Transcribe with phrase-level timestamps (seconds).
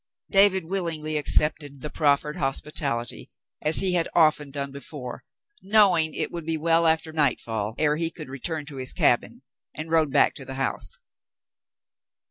[0.31, 3.29] David willingly accepted the proffered hospitality,
[3.61, 5.25] as he had often done before,
[5.61, 9.43] knowing it would be well after nightfall ere he could return to his cabin,
[9.75, 10.97] and rode back to the house.